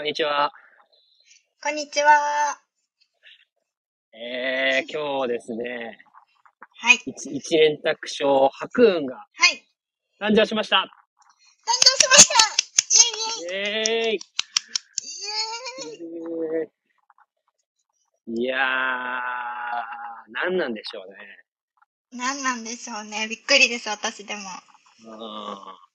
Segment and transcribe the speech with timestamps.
[0.00, 0.50] こんにちは。
[1.62, 2.10] こんにちは。
[4.14, 5.98] えー、今日はですね、
[6.78, 7.02] はい。
[7.04, 9.62] 一一円卓賞白雲がはい。
[10.18, 10.76] 誕生しました。
[10.78, 10.88] 誕
[11.68, 12.28] 生しまし
[13.48, 14.16] たイエイイエイイェーイ
[15.76, 16.06] イ
[16.46, 18.60] エーイいやー、
[20.32, 21.18] 何なんでしょうね。
[22.18, 23.28] 何なんでしょうね。
[23.28, 24.40] びっくりです、私でも。
[25.10, 25.90] あー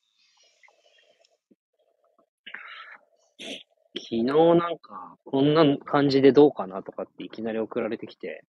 [3.98, 8.44] 昨日なんか、こんな感じでどうかなとかっていきなり送られてきて、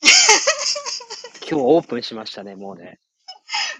[1.48, 2.98] 今日オープンしましたね、もうね。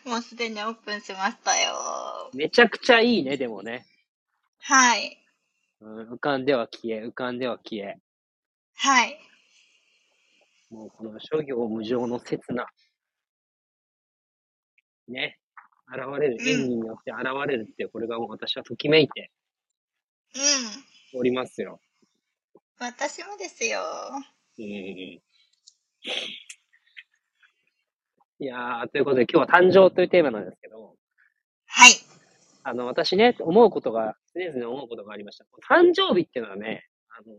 [0.05, 2.31] もうすでにオープンしましたよ。
[2.33, 3.87] めちゃくちゃいいね、でもね。
[4.61, 5.19] はい。
[5.81, 7.99] うん、浮かんでは消え、浮かんでは消え。
[8.77, 9.21] はい。
[10.71, 12.67] もうこの諸行無常の刹那。
[15.09, 15.39] ね。
[15.91, 19.31] 現れる、うん演技によって現れるって、これがもう私はときめいて
[20.35, 20.88] うん。
[21.15, 21.81] おりますよ。
[22.79, 23.81] 私もですよ。
[24.59, 24.65] うん。
[24.65, 25.21] い
[28.41, 30.95] やー、ということで今日は誕生というテーマなんですけど、
[31.67, 31.93] はい。
[32.63, 35.45] あの、私ね、思うことが、常々思うことがありました。
[35.69, 37.35] 誕生日っていうのはね、あの、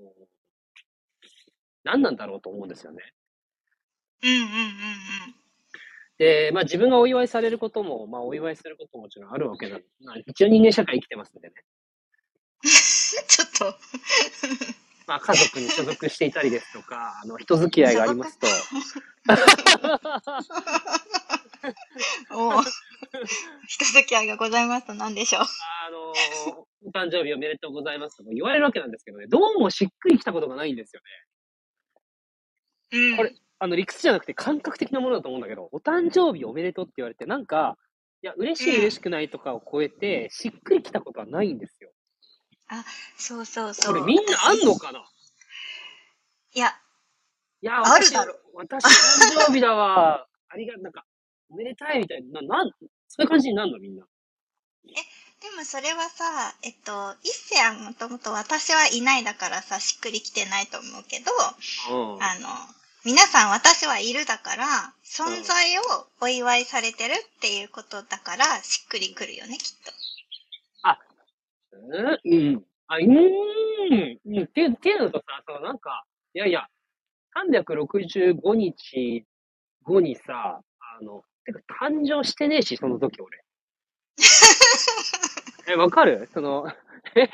[1.84, 3.02] 何なんだろうと思うんですよね。
[4.24, 4.50] うんうんうんうん。
[6.18, 11.54] で、まあ自分がお祝いされることも、まあお祝いすることももちろんあるわけなんで、まあ一応人間社会生きてますんでね。
[13.60, 13.76] と。
[15.10, 18.48] まあ家族に所属していたりですとか、 あの、人付き合いがありますと、
[22.32, 22.64] お お。
[23.68, 25.42] 人付き合いがございますと何でしょう。
[25.42, 26.14] あの、
[26.86, 31.02] お誕生日おめでとうございますと言われるわけなんですけどね、どうもしっくりきたことがないんですよ
[32.92, 33.00] ね。
[33.00, 33.18] うん。
[33.18, 37.78] これあの、理屈じゃなくて感覚的なものだと思うんだけど、お誕生日おめでとうって言われて、なんか、
[38.22, 41.92] いや、嬉しいうん嬉しくないとかを超えて、しっくりきたことはないんですよ。
[43.18, 43.94] そうそうそう。
[43.94, 45.00] これみんなあんのかな？
[46.54, 46.76] いや、
[47.62, 48.84] いや、あるだろ私。
[48.84, 50.26] 私誕生日だわ。
[50.50, 51.06] ありが、なんか、
[51.50, 52.72] おめでたいみたいな、な、なん、
[53.08, 54.06] そういう感じになるのみんな？
[55.42, 61.32] でもそれはさ、えっと、一世はもともと私はいないだからさ、しっくりきてないと思うけど、
[61.92, 62.24] うん。
[62.24, 62.50] あの、
[63.06, 69.94] 皆さん私はいるだから、存在をお祝いされてるっていうことだから、しっくりくるよね、きっと。
[72.24, 72.64] うんうん。
[72.88, 74.20] あ、うーん。
[74.26, 74.44] うん。
[74.44, 76.04] っていう、っていうのとさ、そのなんか、
[76.34, 76.68] いやいや、
[77.34, 79.26] 365日
[79.84, 80.62] 後にさ、
[81.00, 83.44] あの、てか誕生してねえし、その時俺。
[85.68, 86.30] え、わかる？
[86.34, 86.68] その、
[87.16, 87.30] え？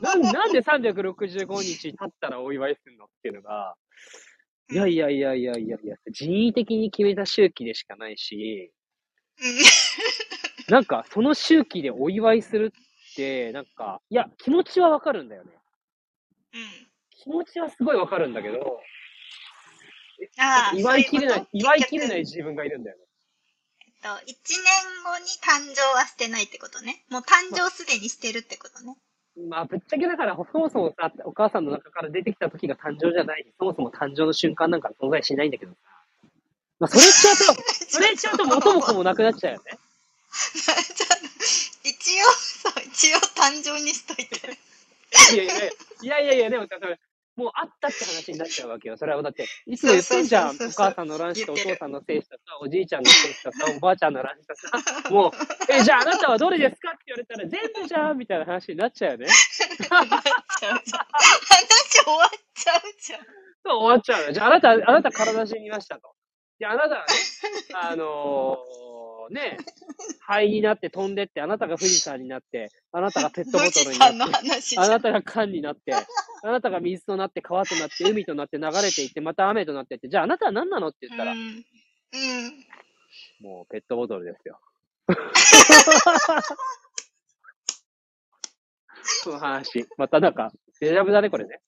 [0.00, 3.74] なんなんで365日経ったらお祝いするのっていうのが、
[4.70, 8.72] いやいやいやいやいやいや、人為的に決めた周期でしかないし、
[9.40, 10.74] うん。
[10.74, 12.76] なんか、その周期でお祝いするって、
[13.52, 15.50] なんか、いや、気持ちはわかるんだよね。
[16.54, 16.60] うん。
[17.10, 18.80] 気持ちはすごいわかるんだけど、
[20.38, 23.04] ああ、祝いきれない、祝いきれない自分がいるんだよね。
[23.86, 24.64] えっと、一年
[25.04, 27.04] 後に誕生はしてないってことね。
[27.10, 28.96] もう誕生すでにしてるってことね。
[29.48, 35.78] まあ、ぶっちゃけだから、そもそもさ、お母さんの中から出てきた時が誕生じゃないし、そもそも誕生の瞬間なんか存在しないんだけどさ。
[36.80, 39.78] まあ、それ言っちゃうと、 それ言っちゃうと元も子もなくなっちゃうよね。
[42.12, 44.58] 一応、そう、一応誕生にしといて。
[45.34, 45.58] いやいやい
[46.02, 46.98] や、いやいやでもさ、それ、
[47.36, 48.98] もうあったって話になっちゃうわけよ。
[48.98, 50.56] それはだって、いつも言ってんじゃん。
[50.56, 54.68] お母さんの卵子とお父さんの精子とさ、おじいちゃんの精子とさ、おばあちゃんの卵子とさ、
[55.10, 55.32] もう、
[55.72, 59.26] え、じゃああなたはどれですかって言われたら全部じゃんみたいな話になっちゃうよね。
[59.88, 60.30] 話終わっ
[62.54, 63.20] ちゃうじゃん。
[63.64, 64.32] そう、終わっちゃうよ。
[64.32, 66.14] じゃあ、あなた、あなた体死にましたと。
[66.58, 67.14] で、あなたはね、
[67.74, 68.91] あのー、
[69.30, 69.56] ね、
[70.20, 74.16] 肺になって飛んでって、あなたが富士山になって、あなたがペットボ富トルになって。
[74.78, 76.04] あなたが缶になって、あ
[76.42, 81.38] なたが水となって、川となって、海となって流れていって、また雨となってって、じゃああなたは何なのって言ったら、うん。
[81.38, 81.64] うん。
[83.40, 84.60] もうペットボトルですよ。
[89.04, 89.86] その話。
[89.96, 91.60] またなんか、デジャブだね、これね。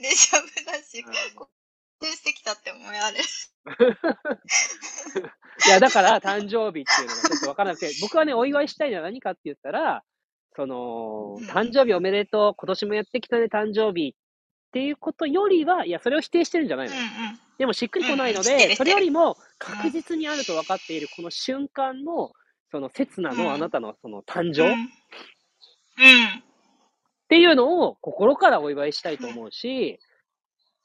[0.00, 1.12] デジャブだし、うん
[2.04, 3.16] 興奮してきたって思いある。
[5.66, 10.02] いや、だから、誕生日っていうのがちょっとわからなくて、 僕はね、お祝いしたいのは何かって言ったら、
[10.56, 17.00] そのうん、誕生日おめでとう、今年もやってきたね、誕生日っていうことよりは、いや、それを否定してるんじゃないのよ。
[17.00, 17.38] うんうん。
[17.58, 22.32] でもしっくりこないので、うんそれよりも確実にあると分かっているこの瞬間の、
[22.70, 24.72] その刹那うんのあなたのその誕生っうん。
[24.72, 26.44] うん。
[27.28, 29.98] ていうのを心からお祝いしたいと思うし、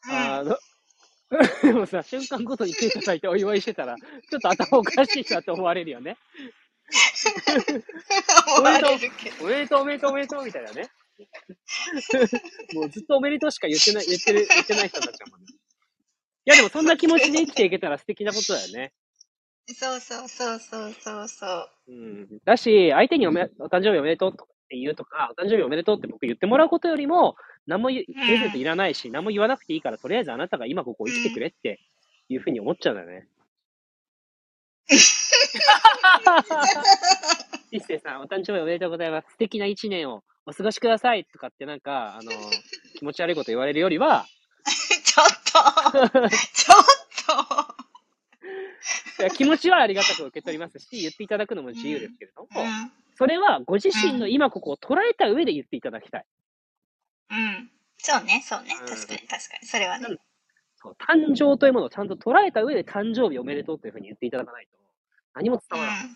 [0.09, 0.57] あの、
[1.61, 6.17] でもさ、瞬間ごとに手叩いてお祝いしてたら、ちょっと頭おかしいなと思われるよね。
[8.57, 9.45] 思われるけど。
[9.45, 10.89] おめでとう、おめでとう、おめでとうみたいなね。
[12.73, 15.47] もうずっとおめでとうしか言ってない、言ってる、言ってない人になっちゃうもんね。
[16.45, 18.93] いやでもそんな気持ちで生きていけたら素敵なことだよね。
[19.67, 21.69] そうそうそうそうそうそう。
[21.89, 22.27] うん。
[22.43, 27.35] だし、相手におめ、お誕生日おめでとうとかって言うとか、お誕生日おめでとうって僕言ってもらうことよりも、
[27.69, 31.79] 何もプレゼントいらないし、何も言わなくていいから、とりあえずあなたが今ここ生きてくれって
[32.27, 33.27] いうふうに思っちゃうんだよね。
[37.71, 39.29] 一星さん、お誕生日おめでとうございます。
[39.33, 42.31] 素敵な一年をお過ごしくださいとかってなんか、あの、
[42.95, 44.25] 気持ち悪いこと言われるよりは、
[45.05, 46.83] ちょっと、 ちょっ
[49.17, 49.21] と。
[49.21, 52.91] いや気持ちはありがたく受け取りますし、言っていただくのも自由ですけれども、うん。
[53.15, 56.25] それはご自身の今ここを捉えた上で言っていただきたい。
[57.31, 57.69] うん。
[57.97, 58.75] そうね、そうね。
[58.79, 59.67] うん確かに、確かに。
[59.67, 60.07] それはね。
[60.81, 64.77] そう誕生というものをちゃんと捉えた上で誕生日おめでとうというふうに言っていただかないと、
[65.35, 66.05] 何もう伝わらない。
[66.05, 66.15] ん。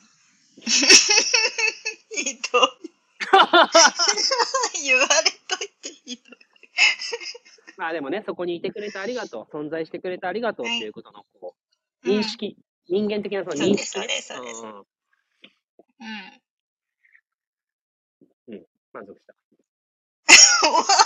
[0.62, 2.94] ひどい。
[4.83, 6.38] 言われといてひどい。
[7.77, 11.56] まあでもね、そこにいてくれてありがとう、存在してくれてありがとうっていうことの、こ
[12.04, 12.57] う、認識、
[12.88, 13.81] 人間的なその認識ね。
[13.81, 16.42] そうですそうですそうですんうん
[18.48, 18.66] うん。
[18.94, 19.36] 満足した。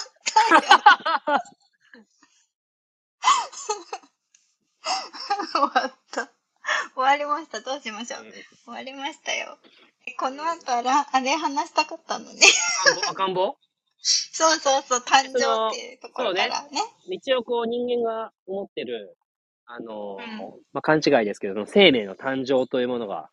[5.51, 6.31] 終わった。
[6.95, 7.61] 終わりました。
[7.61, 8.23] どうしましょう。
[8.23, 9.57] うん終わりましたよ。
[10.05, 12.39] えこの後あら、あれ話したかったのね。
[13.09, 13.57] 赤ん坊？
[13.99, 16.69] そうそうそう、誕生っていうところからね。
[17.09, 19.17] 一応こう人間が思ってる、
[19.65, 20.23] あの、うん
[20.71, 23.29] まあ、勘違いですけど、生命の誕生というものが、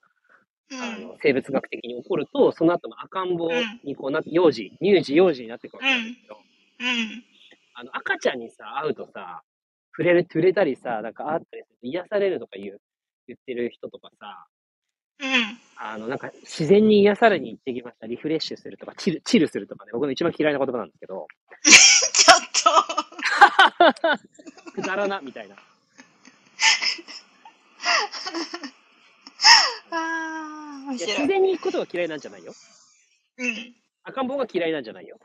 [0.70, 0.80] うん。
[0.80, 3.50] あの生物学的に起こると、その後の赤ん坊
[3.84, 6.42] にこうなって、幼児、乳児、幼児になっていくわけなんですけど、うん。
[7.74, 9.42] あの赤ちゃんにさ、会うとさ、
[9.96, 12.80] 触れる、触れたりさ、なんか会ったりすると癒されるとか言う、
[13.26, 14.46] 言ってる人とかさ、
[15.20, 15.58] うん。
[15.76, 18.06] あの、なんか自然に癒されに行ってきました。
[18.06, 21.26] リフレッシュするとか、チル、チルするとかね、僕の一番嫌いな言葉なんですけど、
[21.64, 22.40] ちょっ
[24.66, 24.72] と。
[24.72, 25.56] くだらな、みたいな。
[29.90, 31.18] ああ、面いや白い。
[31.22, 32.52] 自然に行くことが嫌いなんじゃないよ。
[33.38, 33.74] うん。
[34.04, 35.18] 赤ん坊が嫌いなんじゃないよ。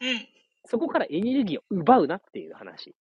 [0.00, 0.28] うん。
[0.66, 2.94] そこからエネルギーを奪うなっていう話。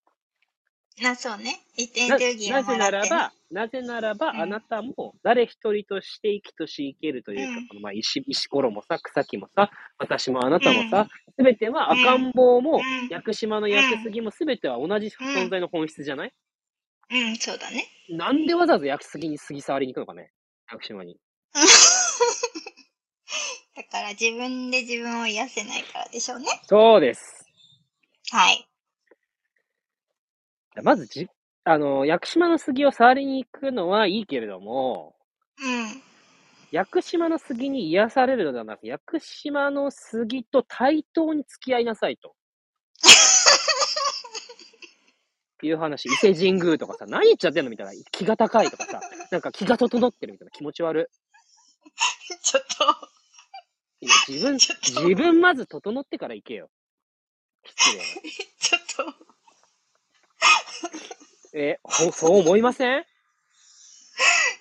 [1.01, 1.61] な、そうね。
[1.75, 2.77] 一点エなネルギーなぜ。
[2.77, 11.07] ならば、なぜならば、うんあなたも誰一人として生きとし生けるというか、うんこのまあ石、石ころもさ、草木もさ、私もあなたもさ、
[11.37, 16.33] すべては赤ん坊も、うん屋久島の屋久杉もすべては同じ存在の本質じゃない、
[17.11, 17.85] うん、そうだね。
[18.09, 20.31] なんでわざわざ屋久杉に杉触りに行くのかね？
[20.71, 21.17] 屋久島に。
[23.75, 26.47] だから自分で自分を癒せないからでしょうね。
[26.63, 27.38] そうです。
[28.31, 28.67] はい。
[30.83, 31.27] まずじ、
[31.63, 35.15] あの、屋久島の杉を触りに行くのはいいけれども、
[35.61, 36.01] うん。
[36.71, 42.35] 屋久島の杉に癒されるのではなく、屋久島の杉と対等に付き合いなさいと。
[45.61, 47.93] いう話、伊勢神宮とかさ、何言っちゃってんのみたいな。
[48.11, 49.01] 気が高いとかさ、
[49.31, 51.11] なんか気が整ってるみたいな気持ち悪
[52.43, 53.09] ちょっと、
[54.01, 54.05] い。
[54.05, 56.69] いや自分、 自分まず整ってから行けよ。
[57.77, 58.03] 失礼な。
[58.59, 58.81] ちょっ
[59.13, 59.15] と、
[61.53, 63.05] え、ほそう思いません？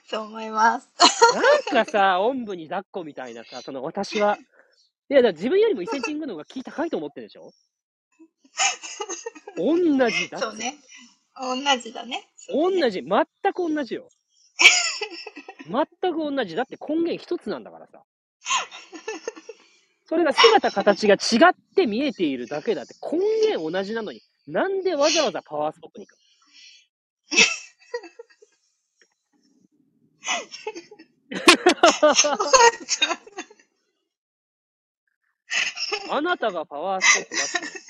[0.06, 0.88] そう思います。
[1.34, 4.38] なんかさ、おんぶに抱っこみたいなさ、その私は、
[5.10, 7.52] いや、だ自分よりも伊勢神宮の方が気高いと思ってるでしょ？
[9.56, 9.76] 同
[10.10, 10.76] じだそうね。
[11.36, 12.28] 同じだね。
[12.48, 14.08] 同じ、全く同じよ。
[15.66, 16.56] 全く同じ。
[16.56, 18.02] だって根源一つなんだからさ。
[20.08, 26.18] それが姿形が違って見えているだけだって、根源同じなのに、なんでわざわざパワースポットに行く
[36.08, 36.14] の？
[36.16, 37.88] あなたがパワースポットだって。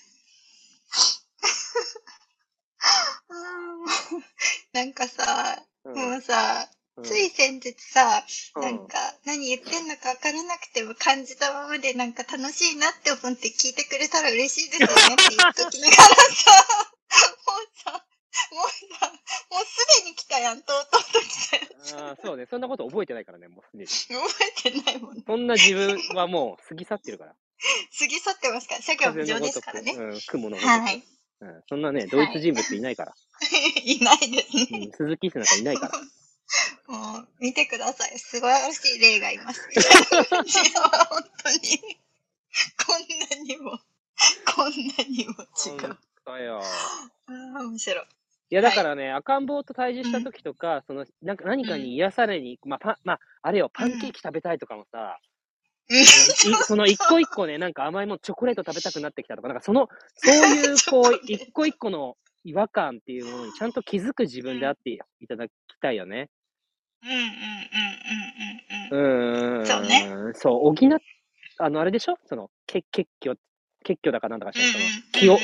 [4.72, 8.24] なんかさ、うんもうさ、うんつい先日さ、
[8.56, 16.50] うんなんか、何言ってんのか分からなくても感じたままで、なんか楽しいなって思って聞いてくれたら嬉しいですよねって言っときながらさ、
[17.46, 18.04] もうさ、
[18.52, 19.12] もうさ、
[19.50, 21.56] もうすでに来たやん、とうとうと来た
[22.00, 22.08] やん。
[22.08, 22.46] ああ、そうね。
[22.50, 23.88] そんなこと覚えてないからね、もうすでに。
[23.88, 25.22] 覚えてないもんね。
[25.26, 27.34] そんな自分はもう過ぎ去ってるから。
[27.98, 29.92] 過ぎ去ってますから、作業無常ですからね。
[29.92, 30.68] うん、雲のごとく。
[30.68, 31.02] はい。
[31.40, 33.14] うん、そんなね、同一人物いないから。
[33.84, 34.68] いないですね。
[34.72, 35.92] うん、鈴木氏なんかいないから。
[36.88, 38.18] もう、見てください。
[38.18, 39.60] 素晴らしい例がいます。
[39.70, 41.98] いや、本当に。
[42.84, 43.78] こんなにも、
[44.54, 45.98] こんなにも違う。
[46.24, 46.60] そうよ。
[46.60, 48.04] ああ、面白い。
[48.50, 55.18] いや、だからね、赤ん坊と対峙した時とか、その、なんか何かに癒されに行く、まあ、パン、まあ、あれよ、パンケーキ食べたいとかもさ、
[55.90, 64.90] うんいその一個一個ね、なんか甘いもん、チョコレート食べたくなってきたとか、なんかその、そういう、こう、 一個一個の違和感っていうものにちゃんと気づく自分であって
[65.20, 66.28] いただきたいよね。
[67.02, 68.98] うんうんうんうんうん。
[68.98, 69.62] うん。
[69.62, 69.66] うーん。
[69.66, 70.04] そうね。
[70.34, 71.00] そう、補っ、
[71.58, 72.18] あの、あれでしょ？
[72.26, 73.40] その、け、結局、
[73.84, 75.38] 結局だかなんだかしら、その、気を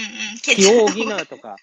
[0.49, 1.61] 気を補うとか、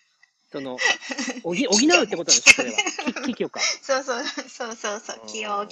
[0.51, 0.83] その、
[1.43, 2.83] 補、補うってことなんでしょそれは。
[3.23, 3.61] 気、気をか。
[3.83, 5.17] そうそうそうそうそう。
[5.17, 5.27] うん。
[5.27, 5.67] 気を補う。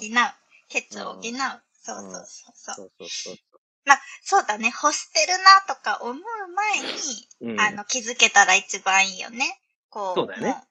[0.69, 1.23] ケツを補う。
[1.23, 1.31] うん
[1.73, 2.75] そうそうそう。
[2.75, 3.61] そうそうそうそう。
[3.85, 4.67] まあそうだね。
[4.83, 7.27] 欲してるなとか思う前に。
[7.57, 9.59] あの気づけたら一番いいよね。
[9.89, 10.49] こうそうだよね。
[10.49, 10.63] も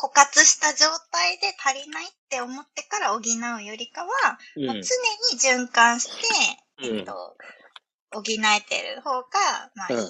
[0.00, 4.08] 枯渇した状態で足りないって思ってから補うよりかは、
[4.56, 7.36] うんもう常に循環して、うんえっと
[8.12, 9.28] 補えてる方が、
[9.76, 10.04] まあいい、うん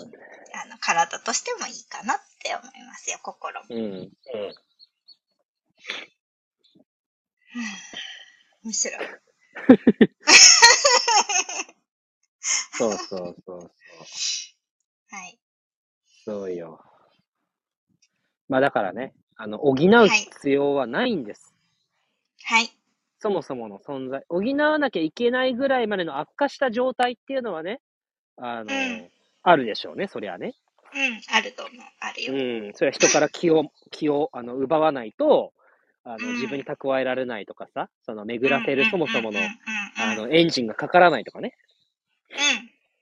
[0.52, 3.66] あの体としてもいいかなって思いますよ心も。
[3.68, 3.78] うん。
[3.78, 3.90] うん。
[3.92, 4.10] うん
[8.62, 8.98] むしろ。
[12.72, 13.70] そうそうそうそう。
[15.10, 15.38] はい。
[16.24, 16.80] そうよ。
[18.48, 21.54] まあだからね、あの、補う必要はないんです。
[22.44, 22.68] はい。
[23.20, 24.22] そもそもの存在。
[24.28, 27.80] 補わなきゃいけないぐらいまでの悪化した状態っていうのはね、
[28.36, 29.10] あの、うん
[29.42, 30.52] あるでしょうね、そりゃね。
[30.94, 31.76] うん、あると思う。
[32.00, 32.34] あるよ。
[32.66, 32.74] うん。
[32.74, 35.54] それは人から気を、 気を、あの、奪わないと、
[36.04, 39.52] あの、うん自分に蓄えられないとかさ、その巡らせるそもそものうん、うんうん
[39.96, 41.54] あうんの、エンジンがかからないとかね。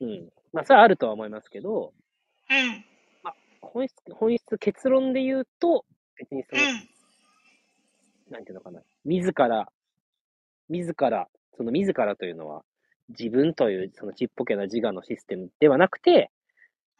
[0.00, 0.28] うん。
[0.52, 1.92] まあ、それはあるとは思いますけど、
[2.48, 2.56] うん。
[2.56, 2.84] うん。
[3.60, 5.84] 本質、本質、結論で言うと、
[6.18, 6.88] 別にその、うん。
[8.30, 8.82] なんていうのかな。
[9.04, 9.68] 自ら、
[10.68, 12.62] 自ら、その自らというのは、
[13.08, 16.30] 自分というそのちっぽけな自我のシステムではなくて、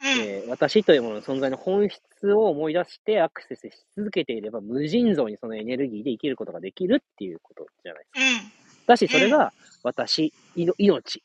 [0.01, 0.21] うん。
[0.21, 8.21] えー私というものの存在の本質を思い出してアクセスし続けていれば、無尽蔵にそのエネルギーで生きることができるっていうことじゃないですか。
[8.21, 8.53] うん。
[8.87, 11.23] だし、それが私、いの命、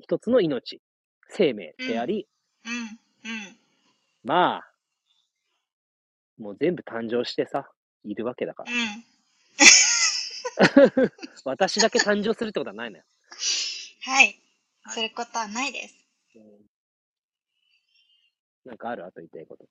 [0.00, 0.80] 一つの命、
[1.28, 2.26] 生命であり、
[2.66, 2.72] うん。
[2.72, 3.56] うん。
[4.24, 4.67] まあ、
[6.38, 7.68] もう全部誕生してさ、
[8.04, 8.72] いるわけだから。
[8.72, 9.04] うん。
[11.44, 13.04] 私だけ誕生するってことはないのよ。
[14.02, 14.40] はい。
[14.90, 15.94] することはないです。
[18.64, 19.04] なんかある？
[19.04, 19.64] あと言いたいこと。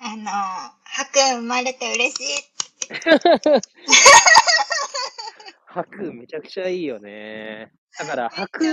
[0.00, 0.72] あの、は
[1.12, 2.44] くん生まれて嬉しい。
[5.66, 7.72] 白めちゃくちゃいいよね。
[7.98, 8.64] だから、白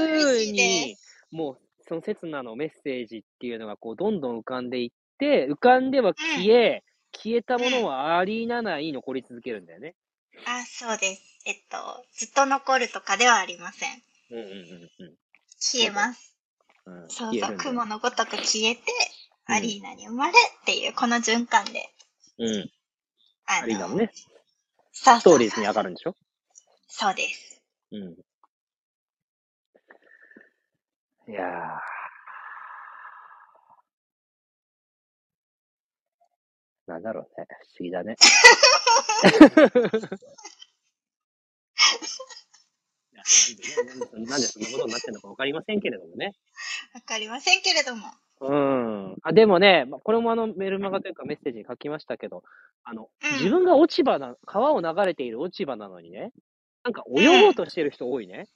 [0.45, 0.97] にで、
[1.31, 9.95] もう、その刹那のメッセージっていうのが、こう、どんどん浮かんでいって、浮かんでは消え、消えたものはアリーナ内に残り続けるんだよね。
[10.45, 11.21] あ、そうです。
[11.45, 13.89] えっと、ずっと残るとかではありません。
[14.31, 15.15] うんうんうん
[15.59, 16.35] 消えます。
[16.85, 17.03] うん。
[17.03, 17.57] うん、そうそう。
[17.57, 18.81] 雲のごとく消えて、
[19.47, 21.87] うんアリーナに生まれっていう、この循環で。
[22.39, 22.71] うん。
[23.45, 24.23] あアリーナもね、そう
[24.93, 26.15] そうそうストーリーズに上がるんでしょ？
[26.87, 27.61] そうです。
[27.91, 28.15] うん。
[31.31, 31.94] いやー。
[36.87, 37.47] なんだろうね。
[37.49, 38.15] 不思議だね。
[43.15, 43.23] いや
[43.83, 46.33] なんでねなんでそんなことになってるのかわかりませんけれどもね。
[46.93, 48.07] わかりませんけれども。
[48.41, 49.15] うん。
[49.23, 52.43] あ、でもね、まこれもあのメルマガというかメッセージに書きましたけど、
[52.83, 56.31] あの、うん自分が落ち葉な、川を流れている落ち葉なのにね、
[56.83, 58.47] なんか泳ごうとしてる人多いね。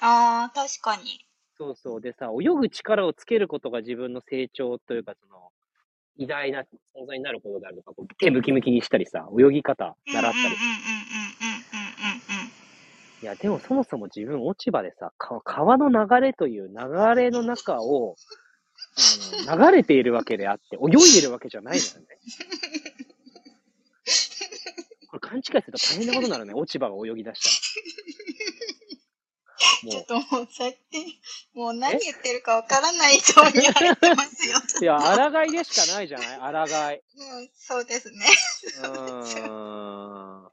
[0.00, 1.24] ああ、確かに。
[1.56, 2.00] そうそう。
[2.00, 5.52] でさ、泳ぐ力をつけることが自分の成長というか、その、
[6.16, 10.54] 偉大な存在になることであるとか、こう手ムキムキにしたりさ、泳ぎ方習ったり。
[13.22, 16.74] いや、でもそもそも自分落ち葉でさ、川の流れという流
[17.14, 18.16] れの中を、
[19.46, 22.06] あの流れているわけであって、泳いでるわけじゃないのよね。
[25.10, 28.39] これ勘違いすると大変なことになるね、落ち葉が泳ぎ出したら。
[29.84, 31.06] もちょっともう、そうやって、
[31.54, 34.58] もう何言ってるかわからない人に入ってますよ。
[34.80, 34.80] う。
[34.84, 34.98] いや、
[35.30, 36.66] 抗いでしかないじゃない？
[36.66, 37.02] 抗い。
[37.16, 38.26] うん、そうですね。
[38.78, 40.50] うーん。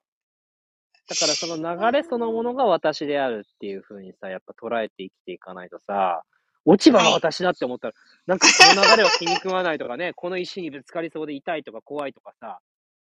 [1.10, 6.24] だからその流れそのものが私であるっていう風にさ、やっぱ捉えて生きていかないとさ、
[6.66, 7.94] 落ち葉が私だって思ったら、
[8.26, 12.60] なんかこの流れを気に食わないとかね、 この石にぶつかりそうで痛いとか怖いとかさ、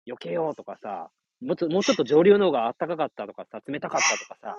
[0.06, 1.10] 避けようとかさ、
[1.40, 4.56] もうちょもうちょっと上流の方が暖かかったとかさ、冷たかったとかさ、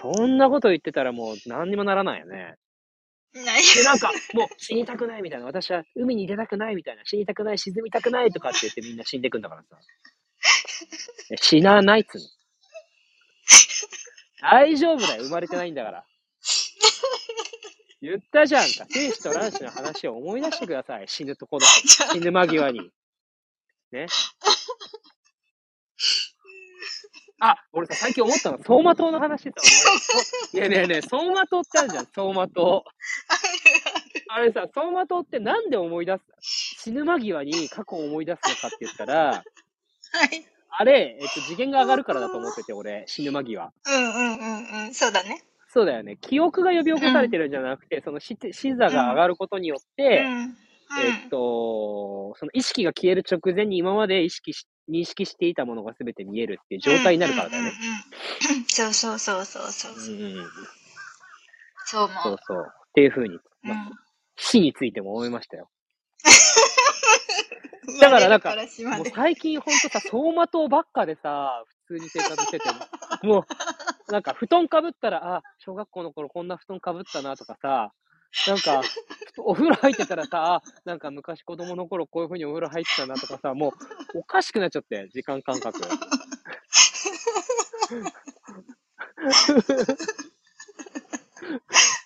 [0.00, 2.56] そんなこと言ってたらもう何にもならないよね。
[3.34, 9.78] ないで、なんか、もう死にたくないみたいな、私は海に出たくないみたいな、死にたくない、沈みたくないとかって言ってみんな死んでくんだからさ。
[11.42, 12.24] 死なないっつうの。
[14.40, 16.04] 大丈夫だよ、生まれてないんだから。
[18.00, 18.86] 言ったじゃんか。
[18.90, 21.08] 精子と卵子の話を思い出してください。
[21.08, 21.66] 死ぬところ。
[21.66, 22.90] 死ぬ間際に。
[23.90, 24.06] ね。
[27.40, 29.50] あ、俺さ、最近思ったの、走馬灯の話さ、
[30.54, 30.60] 俺。
[30.60, 32.84] いやねえねえ、走馬灯ってあるじゃん、走馬灯。
[34.28, 36.24] あれさ、走馬灯ってなんで思い出す
[36.82, 39.44] 死ぬ間際に過去を思い出すのかって言ったら、
[40.12, 40.46] はい。
[40.78, 43.72] あれ、えっと、次元が上がるからだと思ってて、俺、死ぬ間際。
[43.86, 44.94] うんうんうんうん。
[44.94, 45.42] そうだね。
[45.68, 46.16] そうだよね。
[46.20, 50.26] 記憶が呼び起こされてるんじゃなくて、その死死座が上がることによっうて、ん。
[50.26, 50.56] うん。
[51.02, 57.72] えっと、その意識が消える直前に今まで意識し、認識していたものが全て見えるっていう状態になるからだよね。
[58.68, 59.92] そうそうそうそうそう。
[59.94, 60.46] うんうん。
[61.86, 62.22] そう思。
[62.22, 62.66] そううそう。
[62.88, 63.98] っていうふうに、まあうん。
[64.36, 65.70] 死についても思いましたよ。
[68.00, 68.54] だからなんか
[68.96, 72.80] もう最近ほんとさ、走馬灯ばっかでさ、普通に生活してても、
[73.22, 73.46] も
[74.08, 77.92] う、なんか布団かぶったら、あ、小学校の頃こんな布団かぶったなとかさ、
[78.46, 78.82] なんか、
[79.38, 83.72] お風呂入ってたらさ、あなんか昔子供の頃こういう風にお風呂入ってたなとかさ、も
[84.14, 85.80] うおかしくなっちゃって、時間感覚。
[85.84, 85.88] あ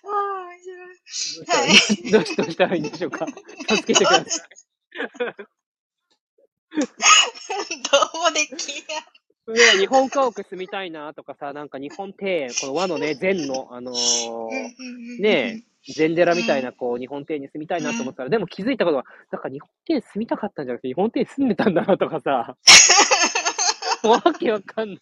[0.08, 0.50] あ、
[1.66, 2.12] 面白い。
[2.12, 3.26] どうしたらいいんでしょうか？
[3.68, 4.48] 助けてください。
[6.72, 9.02] どうもできんや。
[9.46, 22.56] で日本家屋住みたいなとかさ、なんか日本庭園、この和のね、禅の、あのーうんうんうんねえ、禅寺みたいな、こう、日本庭園に住みたいなと思ったら、でも気づいたことは、なんか日本庭園住みたかったんじゃなくて、日本庭園住んでたんだなとかさ、
[24.04, 24.98] わけわかんない。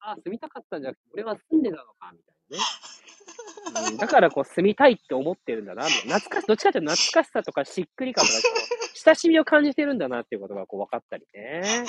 [0.00, 3.90] あ、住みたかったんじゃなくて、俺は住んでたのか、みたいなね。
[3.90, 8.38] うん、だから、こう、住みたいって思ってるんだな、懐かし、どっちかっていうと懐かしさとかしっくり感とか、
[8.94, 11.84] 親しみを感じてるんだなっていうことが、こう、分かったりね。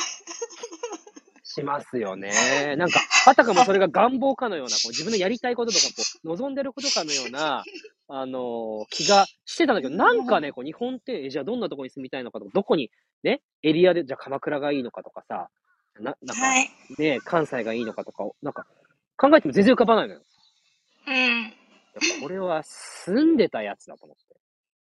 [1.57, 2.75] しますよね。
[2.77, 7.63] なんか、あたかもそれが願望かのような、こう自分のやりたいこととか、こう、望んでることかのような、
[8.09, 12.91] あのー気がしてたんだけど、なんかね、こう、日本って、えじゃあどんなとこに住みたいのかとか、どこに、
[13.23, 15.49] ね、エリアで、じゃあ鎌倉がいいのかとかさ、
[15.99, 16.69] な、なんか、はい。
[16.99, 18.65] ね、関西がいいのかとか、なんか、
[19.17, 20.21] 考えても全然浮かばないのよ。
[21.07, 21.43] うん。
[21.43, 21.51] やっ
[22.19, 24.35] ぱこれは住んでたやつだと思って。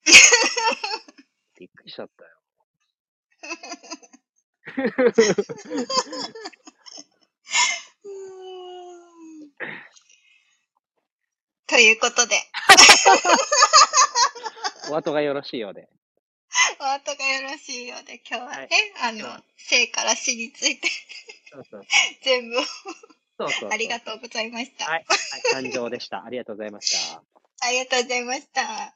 [1.59, 2.29] びっくりしちゃったよ。
[11.67, 12.35] ということで、
[14.91, 15.89] お後がよろしいようで。
[16.79, 18.69] お後がよろしいようで、今日はね、は
[19.09, 20.87] いあの、生から死について
[21.51, 21.85] そうそう。
[22.23, 22.57] 全部
[23.37, 23.69] そうそう。
[23.71, 24.85] ありがとうございました。
[24.85, 25.05] はい。
[25.07, 26.23] はい、誕生でした。
[26.23, 27.23] ありがとうございました。
[27.61, 28.95] ありがとうございました。